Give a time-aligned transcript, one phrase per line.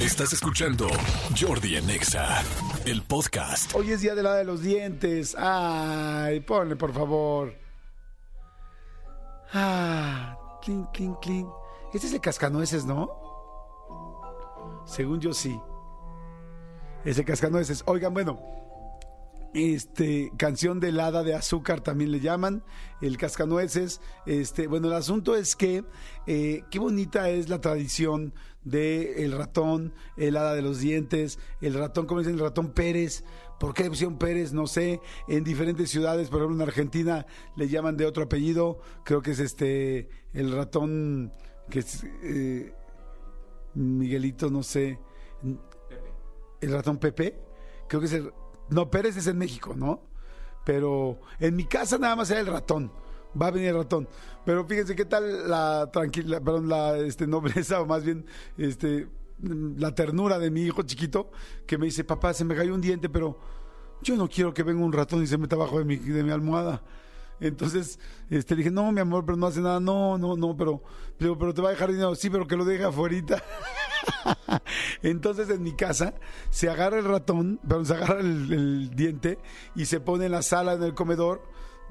[0.00, 0.88] Estás escuchando
[1.38, 2.42] Jordi Anexa,
[2.86, 3.74] el podcast.
[3.74, 5.36] Hoy es día de la de los dientes.
[5.38, 7.54] Ay, ponle por favor.
[9.52, 11.48] Ah, clink, clink, clink.
[11.92, 13.10] Este es el cascanueces, ¿no?
[14.86, 15.60] Según yo sí.
[17.04, 17.82] Es el cascanueces.
[17.84, 18.40] Oigan, bueno.
[19.52, 22.62] Este, canción de helada de azúcar también le llaman,
[23.00, 24.00] el cascanueces.
[24.24, 25.84] Este, bueno, el asunto es que
[26.26, 28.32] eh, qué bonita es la tradición
[28.64, 33.24] de el ratón, el hada de los dientes, el ratón, como dicen, el ratón Pérez.
[33.58, 34.52] ¿Por qué pusieron Pérez?
[34.52, 35.00] No sé.
[35.28, 37.26] En diferentes ciudades, por ejemplo, en Argentina
[37.56, 38.80] le llaman de otro apellido.
[39.04, 41.32] Creo que es este, el ratón,
[41.68, 42.72] que es eh,
[43.74, 44.98] Miguelito, no sé.
[46.60, 47.38] El ratón Pepe.
[47.88, 48.32] Creo que es el.
[48.70, 50.02] No, Pérez es en México, ¿no?
[50.64, 52.92] Pero en mi casa nada más era el ratón.
[53.40, 54.08] Va a venir el ratón.
[54.44, 58.24] Pero fíjense qué tal la tranquila, perdón, la este, nobleza, o más bien,
[58.58, 59.08] este,
[59.42, 61.30] la ternura de mi hijo chiquito,
[61.66, 63.38] que me dice, papá, se me cayó un diente, pero
[64.02, 66.30] yo no quiero que venga un ratón y se meta abajo de mi, de mi
[66.30, 66.82] almohada.
[67.40, 70.82] Entonces, este, dije, no, mi amor, pero no hace nada, no, no, no, pero,
[71.16, 73.16] pero, pero te va a dejar dinero, sí, pero que lo deje afuera.
[75.02, 76.14] Entonces, en mi casa,
[76.50, 79.38] se agarra el ratón, se agarra el, diente
[79.74, 81.42] y se pone en la sala, en el comedor,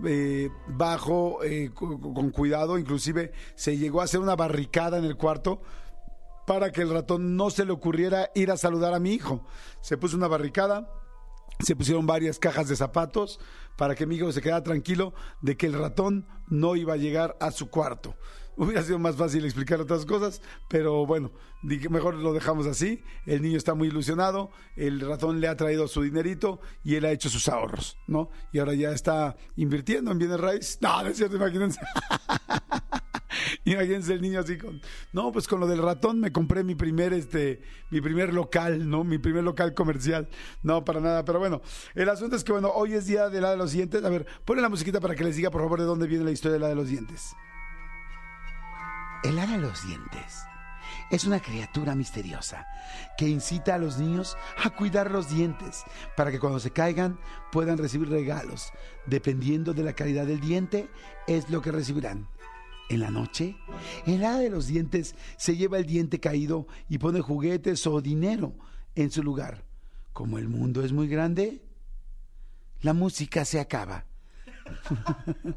[0.05, 5.61] eh, bajo, eh, con cuidado, inclusive se llegó a hacer una barricada en el cuarto
[6.49, 9.45] para que el ratón no se le ocurriera ir a saludar a mi hijo.
[9.81, 10.89] Se puso una barricada,
[11.59, 13.39] se pusieron varias cajas de zapatos
[13.77, 17.37] para que mi hijo se quedara tranquilo de que el ratón no iba a llegar
[17.39, 18.15] a su cuarto.
[18.55, 23.01] Hubiera sido más fácil explicar otras cosas, pero bueno, mejor lo dejamos así.
[23.25, 27.11] El niño está muy ilusionado, el ratón le ha traído su dinerito y él ha
[27.11, 28.29] hecho sus ahorros, ¿no?
[28.51, 30.79] Y ahora ya está invirtiendo en bienes raíces.
[30.81, 31.79] No, no es cierto, imagínense.
[33.65, 34.81] Imagínense el niño así con.
[35.11, 39.03] No, pues con lo del ratón me compré mi primer, este, mi primer local, ¿no?
[39.03, 40.29] Mi primer local comercial.
[40.63, 41.25] No, para nada.
[41.25, 41.61] Pero bueno,
[41.95, 44.03] el asunto es que, bueno, hoy es día de la de los dientes.
[44.03, 46.31] A ver, ponle la musiquita para que les diga, por favor, de dónde viene la
[46.31, 47.35] historia de la de los dientes.
[49.23, 50.45] El hada de los dientes
[51.11, 52.67] es una criatura misteriosa
[53.17, 55.83] que incita a los niños a cuidar los dientes
[56.15, 57.19] para que cuando se caigan
[57.51, 58.71] puedan recibir regalos.
[59.05, 60.89] Dependiendo de la calidad del diente,
[61.27, 62.27] es lo que recibirán.
[62.89, 63.55] En la noche,
[64.07, 68.55] el hada de los dientes se lleva el diente caído y pone juguetes o dinero
[68.95, 69.63] en su lugar.
[70.11, 71.63] Como el mundo es muy grande,
[72.81, 74.05] la música se acaba.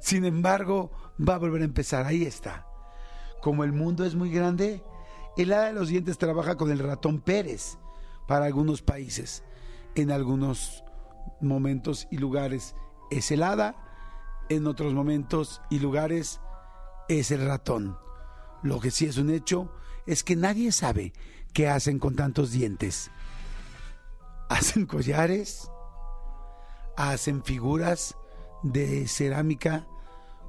[0.00, 2.04] Sin embargo, va a volver a empezar.
[2.04, 2.66] Ahí está.
[3.40, 4.82] Como el mundo es muy grande,
[5.36, 7.78] el hada de los dientes trabaja con el ratón Pérez
[8.28, 9.42] para algunos países.
[9.94, 10.84] En algunos
[11.40, 12.74] momentos y lugares
[13.10, 13.76] es el hada,
[14.48, 16.40] en otros momentos y lugares
[17.08, 17.98] es el ratón.
[18.62, 19.70] Lo que sí es un hecho
[20.06, 21.12] es que nadie sabe
[21.52, 23.10] qué hacen con tantos dientes.
[24.48, 25.70] Hacen collares,
[26.96, 28.16] hacen figuras
[28.62, 29.86] de cerámica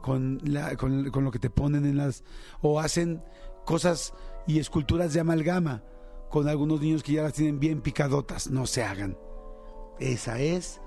[0.02, 2.24] con, la, con, lo que te ponen en las...
[2.62, 3.24] o hacen
[3.66, 4.14] cosas
[4.48, 5.84] y esculturas de amalgama
[6.30, 8.50] con algunos niños que ya las tienen bien picadotas.
[8.50, 9.18] No se hagan.
[10.00, 10.82] Esa es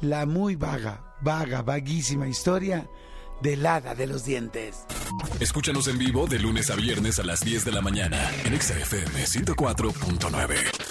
[0.00, 2.88] la muy vaga, vaga, vaguísima historia
[3.40, 4.84] del hada de los dientes.
[5.40, 9.24] Escúchanos en vivo de lunes a viernes a las 10 de la mañana en XFM
[9.24, 10.81] 104.9.